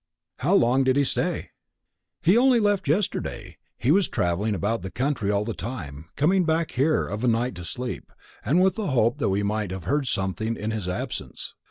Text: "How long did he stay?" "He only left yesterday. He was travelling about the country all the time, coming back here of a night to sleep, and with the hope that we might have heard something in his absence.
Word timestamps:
"How 0.37 0.55
long 0.55 0.83
did 0.83 0.95
he 0.95 1.03
stay?" 1.03 1.51
"He 2.23 2.35
only 2.35 2.59
left 2.59 2.87
yesterday. 2.87 3.59
He 3.77 3.91
was 3.91 4.07
travelling 4.07 4.55
about 4.55 4.81
the 4.81 4.89
country 4.89 5.29
all 5.29 5.45
the 5.45 5.53
time, 5.53 6.09
coming 6.15 6.43
back 6.43 6.71
here 6.71 7.07
of 7.07 7.23
a 7.23 7.27
night 7.27 7.53
to 7.57 7.63
sleep, 7.63 8.11
and 8.43 8.63
with 8.63 8.73
the 8.77 8.87
hope 8.87 9.19
that 9.19 9.29
we 9.29 9.43
might 9.43 9.69
have 9.69 9.83
heard 9.83 10.07
something 10.07 10.55
in 10.55 10.71
his 10.71 10.89
absence. 10.89 11.53